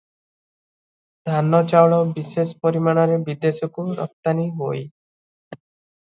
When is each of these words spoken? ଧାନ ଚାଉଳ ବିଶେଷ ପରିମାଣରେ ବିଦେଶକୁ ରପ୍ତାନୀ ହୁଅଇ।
ଧାନ 1.29 1.57
ଚାଉଳ 1.73 1.99
ବିଶେଷ 2.15 2.57
ପରିମାଣରେ 2.63 3.17
ବିଦେଶକୁ 3.27 3.85
ରପ୍ତାନୀ 4.01 4.47
ହୁଅଇ। 4.63 4.81